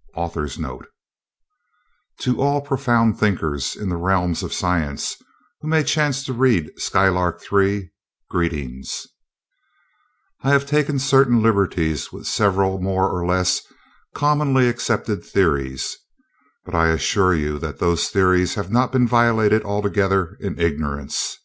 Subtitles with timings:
[0.00, 0.86] ++ AUTHOR'S NOTE:
[2.20, 5.16] To all profound thinkers in the realms of Science
[5.60, 7.92] who may chance to read SKYLARK THREE,
[8.30, 9.06] greetings:
[10.42, 13.60] I have taken certain liberties with several more or less
[14.14, 15.94] commonly accepted theories,
[16.64, 21.36] but I assure you that those theories have not been violated altogether in ignorance.